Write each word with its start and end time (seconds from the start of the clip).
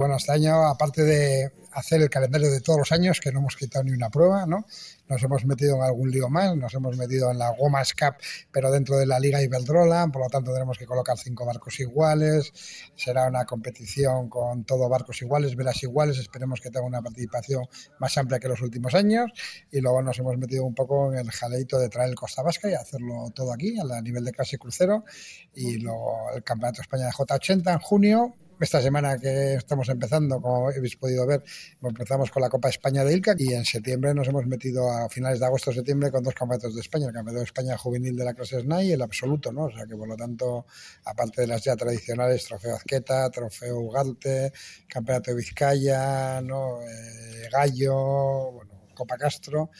Bueno, 0.00 0.16
este 0.16 0.32
año, 0.32 0.66
aparte 0.66 1.04
de 1.04 1.52
hacer 1.72 2.00
el 2.00 2.08
calendario 2.08 2.50
de 2.50 2.62
todos 2.62 2.78
los 2.78 2.90
años, 2.90 3.20
que 3.20 3.30
no 3.32 3.40
hemos 3.40 3.54
quitado 3.54 3.84
ni 3.84 3.90
una 3.90 4.08
prueba, 4.08 4.46
¿no? 4.46 4.64
Nos 5.10 5.22
hemos 5.22 5.44
metido 5.44 5.76
en 5.76 5.82
algún 5.82 6.10
lío 6.10 6.30
más, 6.30 6.56
nos 6.56 6.72
hemos 6.72 6.96
metido 6.96 7.30
en 7.30 7.36
la 7.36 7.50
Gomas 7.50 7.92
Cup, 7.92 8.14
pero 8.50 8.70
dentro 8.70 8.96
de 8.96 9.04
la 9.04 9.20
Liga 9.20 9.42
Iberdrola, 9.42 10.08
por 10.10 10.22
lo 10.22 10.30
tanto 10.30 10.54
tenemos 10.54 10.78
que 10.78 10.86
colocar 10.86 11.18
cinco 11.18 11.44
barcos 11.44 11.78
iguales, 11.80 12.50
será 12.96 13.26
una 13.26 13.44
competición 13.44 14.30
con 14.30 14.64
todo 14.64 14.88
barcos 14.88 15.20
iguales, 15.20 15.54
velas 15.54 15.82
iguales, 15.82 16.16
esperemos 16.16 16.62
que 16.62 16.70
tenga 16.70 16.86
una 16.86 17.02
participación 17.02 17.66
más 17.98 18.16
amplia 18.16 18.40
que 18.40 18.48
los 18.48 18.62
últimos 18.62 18.94
años, 18.94 19.30
y 19.70 19.82
luego 19.82 20.00
nos 20.00 20.18
hemos 20.18 20.38
metido 20.38 20.64
un 20.64 20.74
poco 20.74 21.12
en 21.12 21.18
el 21.18 21.30
jaleito 21.30 21.78
de 21.78 21.90
traer 21.90 22.14
Costa 22.14 22.40
Vasca 22.40 22.70
y 22.70 22.72
hacerlo 22.72 23.30
todo 23.34 23.52
aquí, 23.52 23.76
a 23.78 24.00
nivel 24.00 24.24
de 24.24 24.32
clase 24.32 24.56
crucero, 24.56 25.04
y 25.54 25.76
luego 25.76 26.30
el 26.34 26.42
Campeonato 26.42 26.80
España 26.80 27.04
de 27.04 27.12
J80 27.12 27.70
en 27.70 27.78
junio, 27.80 28.34
esta 28.60 28.82
semana 28.82 29.18
que 29.18 29.54
estamos 29.54 29.88
empezando, 29.88 30.40
como 30.40 30.68
habéis 30.68 30.96
podido 30.96 31.26
ver, 31.26 31.42
empezamos 31.82 32.30
con 32.30 32.42
la 32.42 32.50
Copa 32.50 32.68
España 32.68 33.04
de 33.04 33.14
Ilca 33.14 33.34
y 33.38 33.54
en 33.54 33.64
septiembre 33.64 34.12
nos 34.12 34.28
hemos 34.28 34.46
metido 34.46 34.90
a 34.90 35.08
finales 35.08 35.40
de 35.40 35.46
agosto 35.46 35.72
septiembre 35.72 36.10
con 36.10 36.22
dos 36.22 36.34
campeonatos 36.34 36.74
de 36.74 36.80
España, 36.82 37.06
el 37.06 37.14
campeonato 37.14 37.38
de 37.40 37.44
España 37.44 37.78
juvenil 37.78 38.14
de 38.16 38.24
la 38.24 38.34
clase 38.34 38.60
SNAI 38.60 38.88
y 38.88 38.92
el 38.92 39.02
absoluto, 39.02 39.50
¿no? 39.50 39.64
O 39.64 39.70
sea 39.70 39.86
que 39.86 39.96
por 39.96 40.08
lo 40.08 40.16
tanto, 40.16 40.66
aparte 41.04 41.40
de 41.42 41.46
las 41.46 41.64
ya 41.64 41.74
tradicionales, 41.74 42.44
trofeo 42.44 42.76
Azqueta, 42.76 43.30
trofeo 43.30 43.80
Ugarte, 43.80 44.52
campeonato 44.86 45.30
de 45.30 45.36
Vizcaya, 45.38 46.40
¿no? 46.42 46.82
Eh, 46.82 47.48
Gallo, 47.50 48.52
bueno, 48.52 48.72
Copa 48.94 49.16
Castro, 49.16 49.70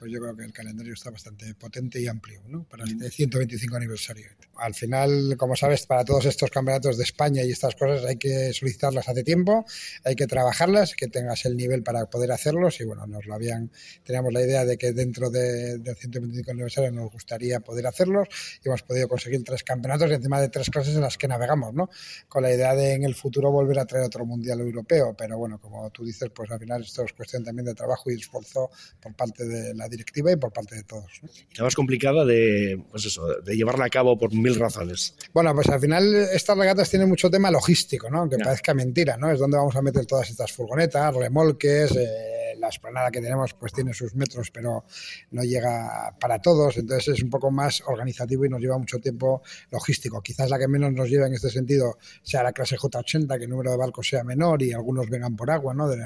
pues 0.00 0.10
yo 0.10 0.18
creo 0.18 0.34
que 0.34 0.44
el 0.44 0.52
calendario 0.54 0.94
está 0.94 1.10
bastante 1.10 1.54
potente 1.54 2.00
y 2.00 2.08
amplio 2.08 2.40
¿no? 2.48 2.64
para 2.64 2.84
este 2.84 3.10
125 3.10 3.76
aniversario. 3.76 4.28
Al 4.56 4.74
final, 4.74 5.36
como 5.36 5.56
sabes, 5.56 5.84
para 5.84 6.06
todos 6.06 6.24
estos 6.24 6.50
campeonatos 6.50 6.96
de 6.96 7.04
España 7.04 7.42
y 7.44 7.50
estas 7.50 7.74
cosas 7.74 8.06
hay 8.06 8.16
que 8.16 8.50
solicitarlas 8.54 9.10
hace 9.10 9.22
tiempo, 9.24 9.66
hay 10.02 10.16
que 10.16 10.26
trabajarlas, 10.26 10.94
que 10.94 11.08
tengas 11.08 11.44
el 11.44 11.54
nivel 11.54 11.82
para 11.82 12.06
poder 12.06 12.32
hacerlos 12.32 12.80
y 12.80 12.84
bueno, 12.84 13.06
nos 13.06 13.26
lo 13.26 13.34
habían, 13.34 13.70
teníamos 14.02 14.32
la 14.32 14.40
idea 14.40 14.64
de 14.64 14.78
que 14.78 14.94
dentro 14.94 15.28
del 15.28 15.82
125 15.84 16.50
aniversario 16.50 16.90
nos 16.92 17.12
gustaría 17.12 17.60
poder 17.60 17.86
hacerlos 17.86 18.26
y 18.64 18.68
hemos 18.68 18.82
podido 18.82 19.06
conseguir 19.06 19.44
tres 19.44 19.62
campeonatos 19.64 20.10
y 20.10 20.14
encima 20.14 20.40
de 20.40 20.48
tres 20.48 20.70
clases 20.70 20.94
en 20.94 21.02
las 21.02 21.18
que 21.18 21.28
navegamos, 21.28 21.74
¿no? 21.74 21.90
Con 22.26 22.42
la 22.42 22.50
idea 22.50 22.74
de 22.74 22.94
en 22.94 23.04
el 23.04 23.14
futuro 23.14 23.50
volver 23.50 23.78
a 23.78 23.84
traer 23.84 24.06
otro 24.06 24.24
mundial 24.24 24.60
europeo, 24.60 25.14
pero 25.14 25.36
bueno, 25.36 25.60
como 25.60 25.90
tú 25.90 26.06
dices, 26.06 26.30
pues 26.34 26.50
al 26.50 26.58
final 26.58 26.80
esto 26.84 27.04
es 27.04 27.12
cuestión 27.12 27.44
también 27.44 27.66
de 27.66 27.74
trabajo 27.74 28.10
y 28.10 28.14
esfuerzo 28.14 28.70
por 28.98 29.14
parte 29.14 29.44
de 29.44 29.74
la 29.74 29.89
directiva 29.90 30.32
y 30.32 30.36
por 30.36 30.52
parte 30.52 30.76
de 30.76 30.84
todos. 30.84 31.20
Y 31.22 31.58
la 31.58 31.64
más 31.64 31.74
complicada 31.74 32.24
de, 32.24 32.82
pues 32.90 33.04
eso, 33.06 33.26
de 33.40 33.56
llevarla 33.56 33.86
a 33.86 33.90
cabo 33.90 34.18
por 34.18 34.32
mil 34.32 34.54
razones. 34.54 35.14
Bueno, 35.34 35.54
pues 35.54 35.68
al 35.68 35.80
final 35.80 36.14
estas 36.14 36.56
regatas 36.56 36.88
tienen 36.88 37.08
mucho 37.08 37.30
tema 37.30 37.50
logístico, 37.50 38.08
¿no? 38.08 38.20
Aunque 38.20 38.38
parezca 38.38 38.72
mentira, 38.74 39.16
¿no? 39.16 39.30
Es 39.30 39.38
donde 39.38 39.56
vamos 39.56 39.76
a 39.76 39.82
meter 39.82 40.06
todas 40.06 40.30
estas 40.30 40.52
furgonetas, 40.52 41.14
remolques, 41.14 41.96
eh, 41.96 42.39
la 42.60 42.68
esplanada 42.68 43.10
que 43.10 43.20
tenemos 43.20 43.54
pues 43.54 43.72
tiene 43.72 43.94
sus 43.94 44.14
metros, 44.14 44.50
pero 44.50 44.84
no 45.30 45.42
llega 45.42 46.16
para 46.20 46.40
todos, 46.40 46.76
entonces 46.76 47.16
es 47.16 47.22
un 47.22 47.30
poco 47.30 47.50
más 47.50 47.82
organizativo 47.86 48.44
y 48.44 48.48
nos 48.48 48.60
lleva 48.60 48.78
mucho 48.78 48.98
tiempo 48.98 49.42
logístico. 49.70 50.20
Quizás 50.20 50.50
la 50.50 50.58
que 50.58 50.68
menos 50.68 50.92
nos 50.92 51.08
lleva 51.08 51.26
en 51.26 51.34
este 51.34 51.50
sentido 51.50 51.98
sea 52.22 52.42
la 52.42 52.52
clase 52.52 52.76
J80, 52.76 53.38
que 53.38 53.44
el 53.44 53.50
número 53.50 53.70
de 53.70 53.76
barcos 53.76 54.08
sea 54.08 54.24
menor 54.24 54.62
y 54.62 54.72
algunos 54.72 55.08
vengan 55.08 55.36
por 55.36 55.50
agua, 55.50 55.74
¿no? 55.74 55.88
De, 55.88 55.96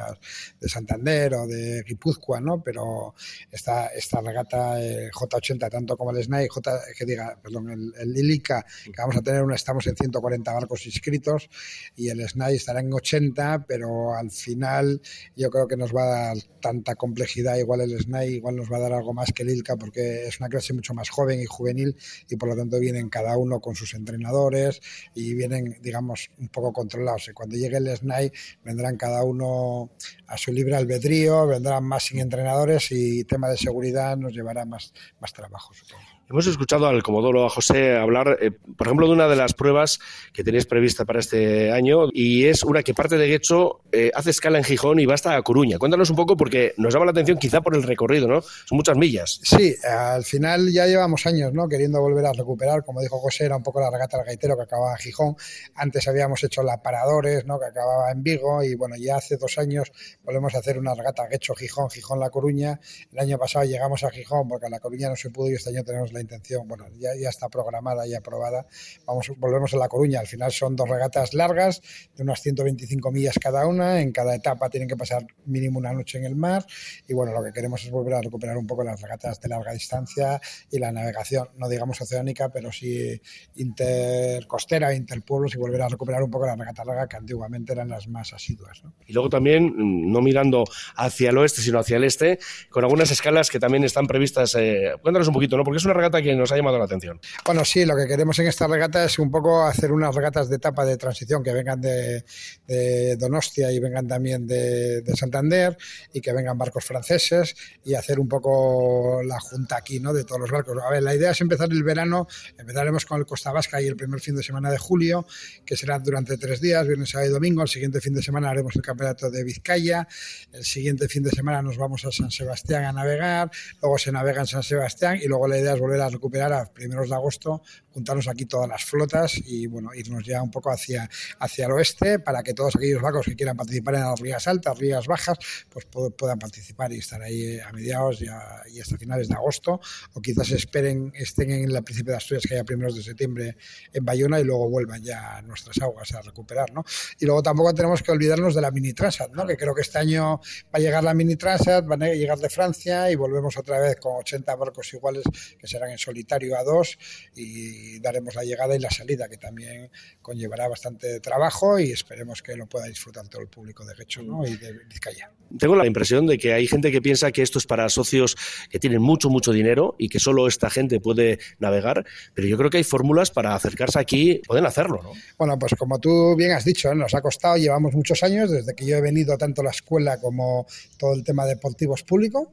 de 0.60 0.68
Santander 0.68 1.34
o 1.34 1.46
de 1.46 1.82
Guipúzcoa, 1.86 2.40
¿no? 2.40 2.62
Pero 2.62 3.14
esta, 3.50 3.88
esta 3.88 4.20
regata 4.20 4.80
eh, 4.80 5.10
J80, 5.10 5.70
tanto 5.70 5.96
como 5.96 6.10
el 6.10 6.22
SNAI, 6.22 6.48
J, 6.48 6.80
que 6.96 7.04
diga, 7.04 7.38
perdón, 7.42 7.70
el, 7.70 7.92
el 7.98 8.16
ILICA, 8.16 8.64
que 8.84 8.92
vamos 8.98 9.16
a 9.16 9.22
tener 9.22 9.42
una, 9.42 9.54
estamos 9.54 9.86
en 9.86 9.96
140 9.96 10.52
barcos 10.52 10.86
inscritos 10.86 11.48
y 11.96 12.08
el 12.08 12.26
SNAI 12.28 12.56
estará 12.56 12.80
en 12.80 12.92
80, 12.92 13.64
pero 13.66 14.14
al 14.14 14.30
final 14.30 15.00
yo 15.36 15.50
creo 15.50 15.66
que 15.66 15.76
nos 15.76 15.94
va 15.94 16.04
a 16.04 16.26
dar 16.26 16.36
tanta 16.60 16.94
complejidad, 16.94 17.56
igual 17.56 17.82
el 17.82 17.98
SNAI 18.00 18.34
igual 18.34 18.56
nos 18.56 18.72
va 18.72 18.78
a 18.78 18.80
dar 18.80 18.92
algo 18.94 19.12
más 19.12 19.32
que 19.32 19.42
el 19.42 19.50
ILCA 19.50 19.76
porque 19.76 20.26
es 20.26 20.40
una 20.40 20.48
clase 20.48 20.72
mucho 20.72 20.94
más 20.94 21.10
joven 21.10 21.40
y 21.40 21.44
juvenil 21.44 21.96
y 22.28 22.36
por 22.36 22.48
lo 22.48 22.56
tanto 22.56 22.78
vienen 22.80 23.10
cada 23.10 23.36
uno 23.36 23.60
con 23.60 23.74
sus 23.74 23.94
entrenadores 23.94 24.80
y 25.14 25.34
vienen, 25.34 25.76
digamos, 25.82 26.30
un 26.38 26.48
poco 26.48 26.72
controlados. 26.72 27.28
Y 27.28 27.32
cuando 27.32 27.56
llegue 27.56 27.76
el 27.76 27.94
SNAI 27.94 28.32
vendrán 28.64 28.96
cada 28.96 29.24
uno 29.24 29.90
a 30.26 30.38
su 30.38 30.52
libre 30.52 30.76
albedrío, 30.76 31.46
vendrán 31.46 31.84
más 31.84 32.04
sin 32.04 32.20
entrenadores 32.20 32.90
y 32.90 33.24
tema 33.24 33.48
de 33.48 33.58
seguridad 33.58 34.16
nos 34.16 34.32
llevará 34.32 34.64
más, 34.64 34.92
más 35.20 35.32
trabajo, 35.32 35.74
supongo. 35.74 36.13
Hemos 36.30 36.46
escuchado 36.46 36.86
al 36.86 37.02
Comodoro, 37.02 37.44
a 37.44 37.50
José, 37.50 37.96
hablar, 37.96 38.38
eh, 38.40 38.50
por 38.50 38.86
ejemplo, 38.86 39.06
de 39.06 39.12
una 39.12 39.28
de 39.28 39.36
las 39.36 39.52
pruebas 39.52 39.98
que 40.32 40.42
tenéis 40.42 40.64
prevista 40.64 41.04
para 41.04 41.20
este 41.20 41.70
año 41.70 42.08
y 42.12 42.46
es 42.46 42.62
una 42.62 42.82
que 42.82 42.94
parte 42.94 43.18
de 43.18 43.26
Guecho, 43.26 43.82
eh, 43.92 44.10
hace 44.14 44.30
escala 44.30 44.56
en 44.56 44.64
Gijón 44.64 44.98
y 45.00 45.04
va 45.04 45.14
hasta 45.14 45.40
Coruña. 45.42 45.78
Cuéntanos 45.78 46.08
un 46.08 46.16
poco 46.16 46.34
porque 46.34 46.72
nos 46.78 46.94
llama 46.94 47.04
la 47.04 47.10
atención 47.10 47.36
quizá 47.36 47.60
por 47.60 47.76
el 47.76 47.82
recorrido, 47.82 48.26
¿no? 48.26 48.40
Son 48.40 48.76
muchas 48.76 48.96
millas. 48.96 49.38
Sí, 49.42 49.76
al 49.86 50.24
final 50.24 50.72
ya 50.72 50.86
llevamos 50.86 51.26
años, 51.26 51.52
¿no? 51.52 51.68
Queriendo 51.68 52.00
volver 52.00 52.24
a 52.24 52.32
recuperar, 52.32 52.84
como 52.84 53.02
dijo 53.02 53.18
José, 53.18 53.44
era 53.44 53.56
un 53.56 53.62
poco 53.62 53.80
la 53.80 53.90
regata 53.90 54.16
del 54.16 54.24
gaitero 54.24 54.56
que 54.56 54.62
acababa 54.62 54.92
en 54.92 54.98
Gijón. 54.98 55.36
Antes 55.74 56.08
habíamos 56.08 56.42
hecho 56.42 56.62
la 56.62 56.82
Paradores, 56.82 57.44
¿no? 57.44 57.60
Que 57.60 57.66
acababa 57.66 58.10
en 58.10 58.22
Vigo 58.22 58.62
y 58.62 58.74
bueno, 58.74 58.96
ya 58.96 59.16
hace 59.16 59.36
dos 59.36 59.58
años 59.58 59.92
volvemos 60.24 60.54
a 60.54 60.58
hacer 60.58 60.78
una 60.78 60.94
regata 60.94 61.26
Guecho-Gijón, 61.28 61.90
Gijón-La 61.90 62.30
Coruña. 62.30 62.80
El 63.12 63.18
año 63.18 63.36
pasado 63.36 63.66
llegamos 63.66 64.04
a 64.04 64.10
Gijón 64.10 64.48
porque 64.48 64.66
a 64.66 64.70
La 64.70 64.80
Coruña 64.80 65.10
no 65.10 65.16
se 65.16 65.28
pudo 65.28 65.50
y 65.50 65.54
este 65.54 65.68
año 65.68 65.84
tenemos 65.84 66.13
la 66.14 66.20
intención, 66.20 66.66
bueno, 66.66 66.86
ya, 66.98 67.10
ya 67.20 67.28
está 67.28 67.48
programada 67.48 68.06
y 68.06 68.14
aprobada. 68.14 68.66
Vamos, 69.06 69.32
volvemos 69.36 69.74
a 69.74 69.76
La 69.76 69.88
Coruña. 69.88 70.20
Al 70.20 70.26
final 70.26 70.52
son 70.52 70.76
dos 70.76 70.88
regatas 70.88 71.34
largas, 71.34 71.82
de 72.16 72.22
unas 72.22 72.40
125 72.40 73.10
millas 73.10 73.38
cada 73.40 73.66
una. 73.66 74.00
En 74.00 74.12
cada 74.12 74.34
etapa 74.34 74.70
tienen 74.70 74.88
que 74.88 74.96
pasar 74.96 75.26
mínimo 75.44 75.78
una 75.78 75.92
noche 75.92 76.18
en 76.18 76.24
el 76.24 76.36
mar. 76.36 76.64
Y 77.06 77.14
bueno, 77.14 77.32
lo 77.32 77.42
que 77.42 77.52
queremos 77.52 77.84
es 77.84 77.90
volver 77.90 78.14
a 78.14 78.22
recuperar 78.22 78.56
un 78.56 78.66
poco 78.66 78.84
las 78.84 79.00
regatas 79.00 79.40
de 79.40 79.48
larga 79.48 79.72
distancia 79.72 80.40
y 80.70 80.78
la 80.78 80.92
navegación, 80.92 81.48
no 81.56 81.68
digamos 81.68 82.00
oceánica, 82.00 82.50
pero 82.50 82.72
sí 82.72 83.20
intercostera, 83.56 84.94
interpueblos 84.94 85.54
y 85.54 85.58
volver 85.58 85.82
a 85.82 85.88
recuperar 85.88 86.22
un 86.22 86.30
poco 86.30 86.46
la 86.46 86.56
regata 86.56 86.84
larga 86.84 87.08
que 87.08 87.16
antiguamente 87.16 87.72
eran 87.72 87.88
las 87.88 88.08
más 88.08 88.32
asiduas. 88.32 88.82
¿no? 88.84 88.94
Y 89.06 89.12
luego 89.12 89.28
también, 89.28 89.74
no 89.76 90.20
mirando 90.20 90.64
hacia 90.96 91.30
el 91.30 91.38
oeste, 91.38 91.60
sino 91.60 91.78
hacia 91.78 91.96
el 91.96 92.04
este, 92.04 92.38
con 92.70 92.84
algunas 92.84 93.10
escalas 93.10 93.50
que 93.50 93.58
también 93.58 93.84
están 93.84 94.06
previstas. 94.06 94.54
Eh, 94.58 94.92
cuéntanos 95.02 95.28
un 95.28 95.34
poquito, 95.34 95.56
¿no? 95.56 95.64
Porque 95.64 95.78
es 95.78 95.84
una 95.84 95.94
regata 95.94 96.03
que 96.10 96.34
nos 96.34 96.52
ha 96.52 96.56
llamado 96.56 96.78
la 96.78 96.84
atención. 96.84 97.20
Bueno, 97.44 97.64
sí, 97.64 97.84
lo 97.84 97.96
que 97.96 98.06
queremos 98.06 98.38
en 98.38 98.46
esta 98.46 98.66
regata 98.66 99.04
es 99.04 99.18
un 99.18 99.30
poco 99.30 99.62
hacer 99.62 99.92
unas 99.92 100.14
regatas 100.14 100.48
de 100.48 100.56
etapa 100.56 100.84
de 100.84 100.96
transición 100.96 101.42
que 101.42 101.52
vengan 101.52 101.80
de, 101.80 102.24
de 102.66 103.16
Donostia 103.16 103.72
y 103.72 103.78
vengan 103.78 104.06
también 104.06 104.46
de, 104.46 105.02
de, 105.02 105.16
Santander 105.16 105.76
y 106.12 106.20
que 106.20 106.32
vengan 106.32 106.58
barcos 106.58 106.84
franceses 106.84 107.54
y 107.84 107.94
hacer 107.94 108.18
un 108.20 108.28
poco 108.28 109.22
la 109.24 109.40
junta 109.40 109.76
aquí, 109.76 110.00
¿no? 110.00 110.12
De 110.12 110.24
todos 110.24 110.40
los 110.40 110.50
barcos. 110.50 110.76
A 110.84 110.90
ver, 110.90 111.02
la 111.02 111.14
idea 111.14 111.30
es 111.30 111.40
empezar 111.40 111.70
el 111.70 111.82
verano, 111.82 112.26
empezaremos 112.58 113.06
con 113.06 113.18
el 113.18 113.26
Costa 113.26 113.52
Vasca 113.52 113.80
y 113.80 113.86
el 113.86 113.96
primer 113.96 114.20
fin 114.20 114.36
de 114.36 114.42
semana 114.42 114.70
de 114.70 114.78
julio, 114.78 115.26
que 115.64 115.76
será 115.76 115.98
durante 115.98 116.36
tres 116.36 116.60
días, 116.60 116.86
viernes, 116.86 117.10
sábado 117.10 117.30
y 117.30 117.32
domingo. 117.32 117.62
El 117.62 117.68
siguiente 117.68 118.00
fin 118.00 118.14
de 118.14 118.22
semana 118.22 118.50
haremos 118.50 118.76
el 118.76 118.82
campeonato 118.82 119.30
de 119.30 119.44
Vizcaya. 119.44 120.06
El 120.52 120.64
siguiente 120.64 121.08
fin 121.08 121.22
de 121.22 121.30
semana 121.30 121.62
nos 121.62 121.76
vamos 121.76 122.04
a 122.04 122.12
San 122.12 122.30
Sebastián 122.30 122.84
a 122.84 122.92
navegar. 122.92 123.50
Luego 123.80 123.98
se 123.98 124.12
navega 124.12 124.40
en 124.40 124.46
San 124.46 124.62
Sebastián 124.62 125.18
y 125.22 125.26
luego 125.26 125.48
la 125.48 125.58
idea 125.58 125.74
es 125.74 125.80
volver 125.80 125.93
a 126.00 126.08
recuperar 126.08 126.52
a 126.52 126.66
primeros 126.66 127.08
de 127.08 127.14
agosto, 127.14 127.62
juntarnos 127.90 128.28
aquí 128.28 128.46
todas 128.46 128.68
las 128.68 128.84
flotas 128.84 129.34
y 129.36 129.66
bueno, 129.66 129.94
irnos 129.94 130.24
ya 130.24 130.42
un 130.42 130.50
poco 130.50 130.70
hacia, 130.70 131.08
hacia 131.38 131.66
el 131.66 131.72
oeste 131.72 132.18
para 132.18 132.42
que 132.42 132.54
todos 132.54 132.76
aquellos 132.76 133.00
barcos 133.00 133.26
que 133.26 133.36
quieran 133.36 133.56
participar 133.56 133.94
en 133.94 134.02
las 134.02 134.20
rías 134.20 134.46
altas, 134.48 134.78
rías 134.78 135.06
bajas, 135.06 135.38
pues 135.68 135.86
puedan 135.86 136.38
participar 136.38 136.92
y 136.92 136.98
estar 136.98 137.22
ahí 137.22 137.58
a 137.60 137.72
mediados 137.72 138.20
y, 138.22 138.28
a, 138.28 138.62
y 138.72 138.80
hasta 138.80 138.96
finales 138.96 139.28
de 139.28 139.34
agosto 139.34 139.80
o 140.12 140.20
quizás 140.20 140.50
esperen, 140.50 141.12
estén 141.14 141.50
en 141.50 141.72
la 141.72 141.82
Príncipe 141.82 142.10
de 142.10 142.16
Asturias 142.16 142.44
que 142.46 142.54
haya 142.54 142.64
primeros 142.64 142.96
de 142.96 143.02
septiembre 143.02 143.56
en 143.92 144.04
Bayona 144.04 144.40
y 144.40 144.44
luego 144.44 144.68
vuelvan 144.68 145.02
ya 145.02 145.36
a 145.36 145.42
nuestras 145.42 145.80
aguas 145.80 146.12
a 146.14 146.22
recuperar, 146.22 146.72
¿no? 146.72 146.84
Y 147.18 147.26
luego 147.26 147.42
tampoco 147.42 147.74
tenemos 147.74 148.02
que 148.02 148.12
olvidarnos 148.12 148.54
de 148.54 148.60
la 148.60 148.70
mini 148.70 148.92
Transat, 148.92 149.32
¿no? 149.32 149.46
Que 149.46 149.56
creo 149.56 149.74
que 149.74 149.82
este 149.82 149.98
año 149.98 150.40
va 150.66 150.72
a 150.72 150.78
llegar 150.78 151.04
la 151.04 151.14
mini 151.14 151.36
Transat, 151.36 151.84
van 151.86 152.02
a 152.02 152.08
llegar 152.08 152.38
de 152.38 152.48
Francia 152.48 153.10
y 153.10 153.14
volvemos 153.14 153.56
otra 153.56 153.78
vez 153.78 153.96
con 153.96 154.16
80 154.16 154.54
barcos 154.56 154.92
iguales 154.94 155.24
que 155.58 155.66
serán 155.84 155.90
en 155.90 155.98
solitario 155.98 156.56
a 156.58 156.64
dos 156.64 156.98
y 157.34 157.98
daremos 158.00 158.34
la 158.34 158.44
llegada 158.44 158.74
y 158.74 158.78
la 158.78 158.90
salida, 158.90 159.28
que 159.28 159.36
también 159.36 159.90
conllevará 160.22 160.68
bastante 160.68 161.20
trabajo 161.20 161.78
y 161.78 161.90
esperemos 161.92 162.42
que 162.42 162.56
lo 162.56 162.66
pueda 162.66 162.86
disfrutar 162.86 163.28
todo 163.28 163.42
el 163.42 163.48
público 163.48 163.84
de 163.84 163.94
Guecho 163.94 164.22
¿no? 164.22 164.46
y 164.46 164.56
de 164.56 164.72
Vizcaya. 164.88 165.30
Tengo 165.58 165.76
la 165.76 165.86
impresión 165.86 166.26
de 166.26 166.38
que 166.38 166.52
hay 166.52 166.66
gente 166.66 166.90
que 166.90 167.00
piensa 167.00 167.30
que 167.30 167.42
esto 167.42 167.58
es 167.58 167.66
para 167.66 167.88
socios 167.88 168.36
que 168.70 168.78
tienen 168.78 169.02
mucho, 169.02 169.28
mucho 169.28 169.52
dinero 169.52 169.94
y 169.98 170.08
que 170.08 170.18
solo 170.18 170.48
esta 170.48 170.70
gente 170.70 171.00
puede 171.00 171.38
navegar, 171.58 172.04
pero 172.34 172.48
yo 172.48 172.56
creo 172.56 172.70
que 172.70 172.78
hay 172.78 172.84
fórmulas 172.84 173.30
para 173.30 173.54
acercarse 173.54 173.98
aquí, 173.98 174.40
pueden 174.46 174.66
hacerlo, 174.66 175.00
¿no? 175.02 175.12
Bueno, 175.38 175.58
pues 175.58 175.74
como 175.78 176.00
tú 176.00 176.34
bien 176.36 176.52
has 176.52 176.64
dicho, 176.64 176.90
¿eh? 176.90 176.94
nos 176.94 177.14
ha 177.14 177.20
costado, 177.20 177.56
llevamos 177.56 177.94
muchos 177.94 178.22
años, 178.22 178.50
desde 178.50 178.74
que 178.74 178.86
yo 178.86 178.96
he 178.96 179.00
venido 179.00 179.36
tanto 179.38 179.60
a 179.60 179.64
la 179.64 179.70
escuela 179.70 180.18
como 180.18 180.66
todo 180.98 181.14
el 181.14 181.22
tema 181.22 181.44
deportivo 181.44 181.94
es 181.94 182.02
público, 182.02 182.52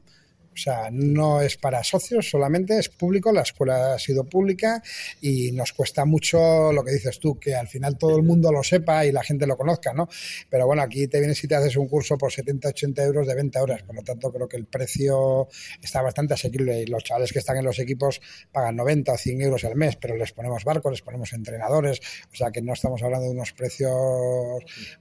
O 0.54 0.56
sea, 0.56 0.90
no 0.90 1.40
es 1.40 1.56
para 1.56 1.82
socios 1.82 2.28
solamente, 2.28 2.78
es 2.78 2.88
público, 2.88 3.32
la 3.32 3.42
escuela 3.42 3.94
ha 3.94 3.98
sido 3.98 4.24
pública 4.24 4.82
y 5.20 5.52
nos 5.52 5.72
cuesta 5.72 6.04
mucho 6.04 6.72
lo 6.72 6.84
que 6.84 6.92
dices 6.92 7.18
tú, 7.18 7.38
que 7.38 7.54
al 7.54 7.68
final 7.68 7.96
todo 7.96 8.16
el 8.16 8.22
mundo 8.22 8.52
lo 8.52 8.62
sepa 8.62 9.06
y 9.06 9.12
la 9.12 9.22
gente 9.22 9.46
lo 9.46 9.56
conozca, 9.56 9.92
¿no? 9.92 10.08
Pero 10.50 10.66
bueno, 10.66 10.82
aquí 10.82 11.08
te 11.08 11.20
vienes 11.20 11.42
y 11.42 11.48
te 11.48 11.54
haces 11.54 11.76
un 11.76 11.88
curso 11.88 12.18
por 12.18 12.32
70, 12.32 12.68
80 12.68 13.02
euros 13.04 13.26
de 13.26 13.34
20 13.34 13.58
horas, 13.58 13.82
por 13.82 13.96
lo 13.96 14.02
tanto 14.02 14.32
creo 14.32 14.48
que 14.48 14.56
el 14.56 14.66
precio 14.66 15.48
está 15.80 16.02
bastante 16.02 16.34
asequible 16.34 16.82
y 16.82 16.86
los 16.86 17.04
chavales 17.04 17.32
que 17.32 17.38
están 17.38 17.56
en 17.56 17.64
los 17.64 17.78
equipos 17.78 18.20
pagan 18.50 18.76
90 18.76 19.12
o 19.12 19.16
100 19.16 19.42
euros 19.42 19.64
al 19.64 19.76
mes, 19.76 19.96
pero 19.96 20.16
les 20.16 20.32
ponemos 20.32 20.64
barcos, 20.64 20.92
les 20.92 21.02
ponemos 21.02 21.32
entrenadores, 21.32 22.00
o 22.32 22.36
sea 22.36 22.50
que 22.50 22.62
no 22.62 22.74
estamos 22.74 23.02
hablando 23.02 23.26
de 23.26 23.32
unos 23.32 23.52
precios 23.52 23.92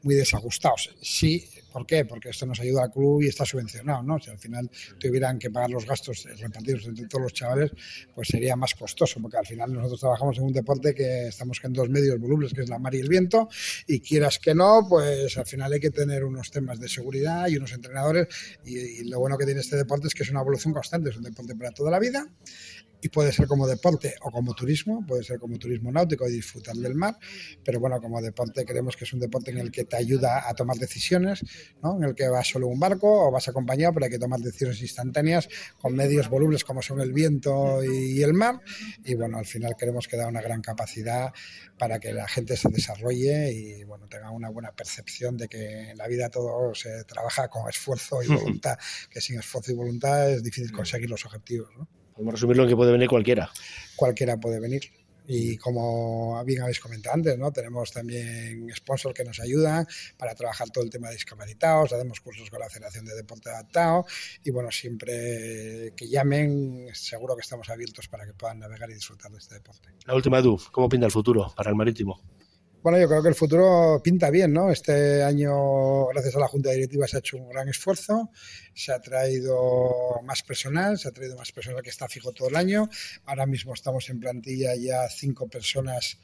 muy 0.03 0.15
desajustados. 0.15 0.95
Sí, 1.01 1.47
¿por 1.71 1.85
qué? 1.85 2.05
Porque 2.05 2.29
esto 2.29 2.45
nos 2.45 2.59
ayuda 2.59 2.83
al 2.83 2.91
club 2.91 3.21
y 3.21 3.27
está 3.27 3.45
subvencionado, 3.45 4.03
¿no? 4.03 4.19
Si 4.19 4.29
al 4.29 4.37
final 4.37 4.69
tuvieran 4.99 5.39
que 5.39 5.49
pagar 5.49 5.69
los 5.69 5.85
gastos 5.85 6.27
repartidos 6.39 6.85
entre 6.85 7.07
todos 7.07 7.23
los 7.23 7.33
chavales, 7.33 7.71
pues 8.13 8.27
sería 8.27 8.55
más 8.55 8.73
costoso, 8.75 9.19
porque 9.21 9.37
al 9.37 9.45
final 9.45 9.73
nosotros 9.73 9.99
trabajamos 9.99 10.37
en 10.37 10.43
un 10.43 10.53
deporte 10.53 10.93
que 10.93 11.27
estamos 11.27 11.59
en 11.63 11.73
dos 11.73 11.89
medios 11.89 12.19
volubles, 12.19 12.53
que 12.53 12.61
es 12.61 12.69
la 12.69 12.79
mar 12.79 12.93
y 12.95 12.99
el 12.99 13.09
viento, 13.09 13.49
y 13.87 13.99
quieras 13.99 14.39
que 14.39 14.53
no, 14.53 14.85
pues 14.87 15.37
al 15.37 15.45
final 15.45 15.71
hay 15.73 15.79
que 15.79 15.91
tener 15.91 16.23
unos 16.23 16.51
temas 16.51 16.79
de 16.79 16.89
seguridad 16.89 17.47
y 17.47 17.57
unos 17.57 17.71
entrenadores, 17.73 18.27
y, 18.65 18.77
y 18.77 19.03
lo 19.05 19.19
bueno 19.19 19.37
que 19.37 19.45
tiene 19.45 19.61
este 19.61 19.77
deporte 19.77 20.07
es 20.07 20.13
que 20.13 20.23
es 20.23 20.29
una 20.29 20.41
evolución 20.41 20.73
constante, 20.73 21.09
es 21.09 21.17
un 21.17 21.23
deporte 21.23 21.55
para 21.55 21.71
toda 21.71 21.91
la 21.91 21.99
vida, 21.99 22.25
y 23.01 23.09
puede 23.09 23.31
ser 23.31 23.47
como 23.47 23.67
deporte 23.67 24.15
o 24.21 24.31
como 24.31 24.53
turismo, 24.53 25.05
puede 25.05 25.23
ser 25.23 25.39
como 25.39 25.57
turismo 25.57 25.91
náutico 25.91 26.27
y 26.27 26.31
disfrutar 26.31 26.75
del 26.75 26.95
mar, 26.95 27.17
pero 27.63 27.79
bueno, 27.79 27.99
como 27.99 28.21
deporte 28.21 28.65
creemos 28.65 28.95
que 28.95 29.05
es 29.05 29.13
un 29.13 29.19
deporte 29.19 29.51
en 29.51 29.57
el 29.57 29.71
que 29.71 29.85
te 29.85 29.95
ayuda 29.95 30.47
a 30.47 30.53
tomar 30.53 30.77
decisiones, 30.77 31.43
¿no? 31.81 31.97
en 31.97 32.03
el 32.03 32.15
que 32.15 32.27
vas 32.27 32.47
solo 32.47 32.67
un 32.67 32.79
barco 32.79 33.27
o 33.27 33.31
vas 33.31 33.47
acompañado, 33.47 33.93
pero 33.93 34.05
hay 34.05 34.11
que 34.11 34.19
tomar 34.19 34.39
decisiones 34.39 34.81
instantáneas 34.81 35.49
con 35.79 35.95
medios 35.95 36.29
volubles 36.29 36.63
como 36.63 36.81
son 36.81 37.01
el 37.01 37.11
viento 37.11 37.83
y 37.83 38.21
el 38.21 38.33
mar, 38.33 38.61
y 39.03 39.15
bueno, 39.15 39.37
al 39.37 39.45
final 39.45 39.75
creemos 39.77 40.07
que 40.07 40.17
da 40.17 40.27
una 40.27 40.41
gran 40.41 40.61
capacidad 40.61 41.31
para 41.77 41.99
que 41.99 42.13
la 42.13 42.27
gente 42.27 42.55
se 42.55 42.69
desarrolle 42.69 43.51
y 43.51 43.83
bueno, 43.83 44.07
tenga 44.07 44.29
una 44.29 44.49
buena 44.49 44.71
percepción 44.71 45.37
de 45.37 45.47
que 45.47 45.89
en 45.89 45.97
la 45.97 46.07
vida 46.07 46.29
todo 46.29 46.75
se 46.75 47.03
trabaja 47.05 47.47
con 47.47 47.67
esfuerzo 47.67 48.21
y 48.21 48.27
voluntad, 48.27 48.77
que 49.09 49.21
sin 49.21 49.39
esfuerzo 49.39 49.71
y 49.71 49.75
voluntad 49.75 50.29
es 50.29 50.43
difícil 50.43 50.71
conseguir 50.71 51.09
los 51.09 51.25
objetivos. 51.25 51.69
¿no? 51.77 52.00
Podemos 52.21 52.35
resumirlo 52.35 52.63
en 52.63 52.69
que 52.69 52.75
puede 52.75 52.91
venir 52.91 53.09
cualquiera. 53.09 53.49
Cualquiera 53.95 54.37
puede 54.39 54.59
venir. 54.59 54.83
Y 55.25 55.57
como 55.57 56.43
bien 56.45 56.61
habéis 56.61 56.79
comentado 56.79 57.15
antes, 57.15 57.35
¿no? 57.35 57.51
tenemos 57.51 57.91
también 57.91 58.69
sponsors 58.75 59.15
que 59.15 59.23
nos 59.23 59.39
ayudan 59.39 59.87
para 60.17 60.35
trabajar 60.35 60.69
todo 60.69 60.83
el 60.83 60.91
tema 60.91 61.07
de 61.07 61.15
discapacitados, 61.15 61.93
hacemos 61.93 62.21
cursos 62.21 62.47
con 62.51 62.59
la 62.59 62.69
Federación 62.69 63.05
de 63.05 63.15
Deporte 63.15 63.49
Adaptado 63.49 64.05
y 64.43 64.51
bueno, 64.51 64.69
siempre 64.69 65.93
que 65.95 66.09
llamen, 66.09 66.89
seguro 66.93 67.35
que 67.35 67.41
estamos 67.41 67.67
abiertos 67.71 68.07
para 68.07 68.27
que 68.27 68.33
puedan 68.33 68.59
navegar 68.59 68.91
y 68.91 68.93
disfrutar 68.93 69.31
de 69.31 69.39
este 69.39 69.55
deporte. 69.55 69.89
La 70.05 70.13
última, 70.13 70.37
Edu, 70.37 70.59
¿cómo 70.71 70.89
pinta 70.89 71.07
el 71.07 71.11
futuro 71.11 71.51
para 71.55 71.71
el 71.71 71.75
marítimo? 71.75 72.21
Bueno, 72.83 72.97
yo 72.97 73.07
creo 73.07 73.21
que 73.21 73.29
el 73.29 73.35
futuro 73.35 74.01
pinta 74.03 74.31
bien, 74.31 74.53
¿no? 74.53 74.71
Este 74.71 75.21
año, 75.21 76.07
gracias 76.07 76.35
a 76.35 76.39
la 76.39 76.47
Junta 76.47 76.71
Directiva, 76.71 77.07
se 77.07 77.17
ha 77.17 77.19
hecho 77.19 77.37
un 77.37 77.47
gran 77.47 77.69
esfuerzo, 77.69 78.31
se 78.73 78.91
ha 78.91 78.99
traído 78.99 80.19
más 80.23 80.41
personal, 80.41 80.97
se 80.97 81.07
ha 81.07 81.11
traído 81.11 81.37
más 81.37 81.51
personal 81.51 81.83
que 81.83 81.91
está 81.91 82.07
fijo 82.07 82.31
todo 82.31 82.49
el 82.49 82.55
año. 82.55 82.89
Ahora 83.25 83.45
mismo 83.45 83.75
estamos 83.75 84.09
en 84.09 84.19
plantilla 84.19 84.73
ya 84.75 85.07
cinco 85.09 85.47
personas 85.47 86.17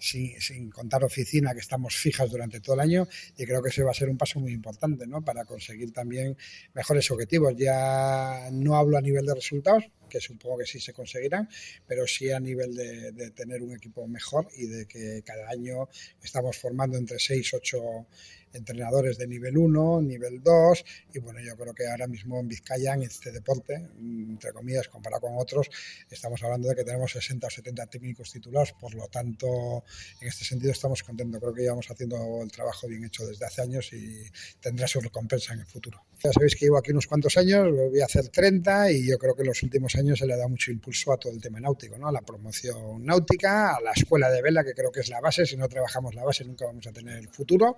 sin, 0.00 0.70
contar 0.70 1.04
oficina, 1.04 1.52
que 1.52 1.60
estamos 1.60 1.94
fijas 1.96 2.30
durante 2.30 2.60
todo 2.60 2.74
el 2.74 2.80
año, 2.80 3.08
y 3.36 3.44
creo 3.44 3.62
que 3.62 3.68
ese 3.68 3.82
va 3.82 3.90
a 3.90 3.94
ser 3.94 4.08
un 4.08 4.16
paso 4.16 4.40
muy 4.40 4.52
importante 4.52 5.06
¿no? 5.06 5.22
para 5.22 5.44
conseguir 5.44 5.92
también 5.92 6.36
mejores 6.74 7.10
objetivos. 7.10 7.54
Ya 7.56 8.48
no 8.52 8.76
hablo 8.76 8.98
a 8.98 9.00
nivel 9.00 9.26
de 9.26 9.34
resultados, 9.34 9.84
que 10.10 10.20
supongo 10.20 10.58
que 10.58 10.66
sí 10.66 10.80
se 10.80 10.92
conseguirán, 10.92 11.48
pero 11.86 12.06
sí 12.06 12.30
a 12.30 12.40
nivel 12.40 12.74
de, 12.74 13.30
tener 13.30 13.62
un 13.62 13.74
equipo 13.74 14.06
mejor 14.06 14.48
y 14.56 14.66
de 14.66 14.86
que 14.86 15.22
cada 15.24 15.48
año 15.48 15.88
estamos 16.22 16.56
formando 16.56 16.98
entre 16.98 17.18
6, 17.18 17.54
8 17.54 18.06
entrenadores 18.52 19.18
de 19.18 19.26
nivel 19.26 19.56
1, 19.56 20.02
nivel 20.02 20.42
2, 20.42 20.84
y 21.14 21.18
bueno, 21.18 21.40
yo 21.40 21.56
creo 21.56 21.74
que 21.74 21.86
ahora 21.86 22.06
mismo 22.06 22.40
en 22.40 22.48
Vizcaya, 22.48 22.94
en 22.94 23.02
este 23.02 23.30
deporte, 23.32 23.74
entre 23.74 24.52
comillas, 24.52 24.88
comparado 24.88 25.22
con 25.22 25.38
otros, 25.38 25.70
estamos 26.10 26.42
hablando 26.42 26.68
de 26.68 26.76
que 26.76 26.84
tenemos 26.84 27.12
60 27.12 27.46
o 27.46 27.50
70 27.50 27.86
técnicos 27.86 28.32
titulados, 28.32 28.72
por 28.72 28.94
lo 28.94 29.08
tanto, 29.08 29.84
en 30.20 30.28
este 30.28 30.44
sentido 30.44 30.72
estamos 30.72 31.02
contentos, 31.02 31.40
creo 31.40 31.54
que 31.54 31.62
llevamos 31.62 31.90
haciendo 31.90 32.42
el 32.42 32.50
trabajo 32.50 32.88
bien 32.88 33.04
hecho 33.04 33.26
desde 33.26 33.44
hace 33.46 33.62
años 33.62 33.92
y 33.92 34.22
tendrá 34.60 34.86
su 34.86 35.00
recompensa 35.00 35.54
en 35.54 35.60
el 35.60 35.66
futuro. 35.66 36.02
Ya 36.22 36.32
sabéis 36.32 36.54
que 36.56 36.66
llevo 36.66 36.78
aquí 36.78 36.90
unos 36.90 37.06
cuantos 37.06 37.36
años, 37.36 37.68
voy 37.70 38.00
a 38.00 38.04
hacer 38.04 38.28
30 38.28 38.92
y 38.92 39.08
yo 39.08 39.18
creo 39.18 39.34
que 39.34 39.42
en 39.42 39.48
los 39.48 39.62
últimos 39.62 39.94
años 39.96 40.18
se 40.18 40.26
le 40.26 40.36
dado 40.36 40.48
mucho 40.48 40.70
impulso 40.70 41.12
a 41.12 41.18
todo 41.18 41.32
el 41.32 41.40
tema 41.40 41.60
náutico, 41.60 41.96
¿no? 41.98 42.08
a 42.08 42.12
la 42.12 42.20
promoción 42.20 43.04
náutica, 43.04 43.76
a 43.76 43.80
la 43.80 43.92
escuela 43.92 44.30
de 44.30 44.42
vela, 44.42 44.64
que 44.64 44.74
creo 44.74 44.90
que 44.90 45.00
es 45.00 45.08
la 45.08 45.20
base, 45.20 45.46
si 45.46 45.56
no 45.56 45.68
trabajamos 45.68 46.14
la 46.14 46.24
base 46.24 46.44
nunca 46.44 46.66
vamos 46.66 46.86
a 46.86 46.92
tener 46.92 47.18
el 47.18 47.28
futuro 47.28 47.76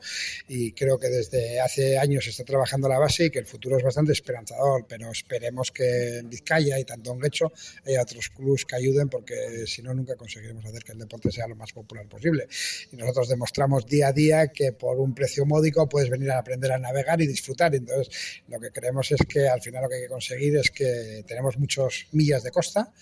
y 0.48 0.61
creo 0.70 0.98
que 0.98 1.08
desde 1.08 1.58
hace 1.58 1.98
años 1.98 2.22
se 2.24 2.30
está 2.30 2.44
trabajando 2.44 2.88
la 2.88 2.98
base 2.98 3.24
y 3.24 3.30
que 3.30 3.40
el 3.40 3.46
futuro 3.46 3.76
es 3.76 3.82
bastante 3.82 4.12
esperanzador, 4.12 4.86
pero 4.88 5.10
esperemos 5.10 5.72
que 5.72 6.18
en 6.18 6.30
Vizcaya 6.30 6.78
y 6.78 6.84
tanto 6.84 7.12
en 7.12 7.18
Guecho 7.18 7.52
haya 7.84 8.02
otros 8.02 8.28
clubes 8.28 8.64
que 8.64 8.76
ayuden 8.76 9.08
porque 9.08 9.66
si 9.66 9.82
no 9.82 9.92
nunca 9.92 10.14
conseguiremos 10.14 10.64
hacer 10.64 10.84
que 10.84 10.92
el 10.92 10.98
deporte 10.98 11.32
sea 11.32 11.48
lo 11.48 11.56
más 11.56 11.72
popular 11.72 12.06
posible. 12.08 12.46
Y 12.92 12.96
nosotros 12.96 13.28
demostramos 13.28 13.86
día 13.86 14.08
a 14.08 14.12
día 14.12 14.48
que 14.48 14.72
por 14.72 14.98
un 15.00 15.14
precio 15.14 15.44
módico 15.44 15.88
puedes 15.88 16.08
venir 16.08 16.30
a 16.30 16.38
aprender 16.38 16.70
a 16.72 16.78
navegar 16.78 17.20
y 17.20 17.26
disfrutar. 17.26 17.74
Entonces, 17.74 18.42
lo 18.48 18.60
que 18.60 18.70
creemos 18.70 19.10
es 19.10 19.20
que 19.26 19.48
al 19.48 19.60
final 19.60 19.82
lo 19.82 19.88
que 19.88 19.96
hay 19.96 20.02
que 20.02 20.08
conseguir 20.08 20.56
es 20.56 20.70
que 20.70 21.24
tenemos 21.26 21.58
muchas 21.58 22.06
millas 22.12 22.42
de 22.42 22.50
costa 22.50 22.92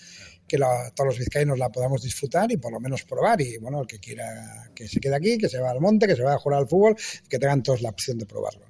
que 0.51 0.57
la, 0.57 0.91
todos 0.93 1.11
los 1.11 1.17
vizcaínos 1.17 1.57
la 1.57 1.69
podamos 1.69 2.01
disfrutar 2.01 2.51
y 2.51 2.57
por 2.57 2.73
lo 2.73 2.81
menos 2.81 3.05
probar. 3.05 3.39
Y 3.39 3.57
bueno, 3.57 3.79
el 3.79 3.87
que 3.87 3.99
quiera 3.99 4.69
que 4.75 4.85
se 4.85 4.99
quede 4.99 5.15
aquí, 5.15 5.37
que 5.37 5.47
se 5.47 5.61
va 5.61 5.71
al 5.71 5.79
monte, 5.79 6.07
que 6.07 6.15
se 6.17 6.23
vaya 6.23 6.35
a 6.35 6.39
jugar 6.39 6.59
al 6.59 6.67
fútbol, 6.67 6.97
que 7.29 7.39
tengan 7.39 7.63
todos 7.63 7.81
la 7.81 7.87
opción 7.87 8.17
de 8.17 8.25
probarlo. 8.25 8.59